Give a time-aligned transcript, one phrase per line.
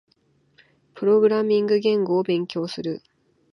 [0.95, 3.03] プログラミング言語を勉強する。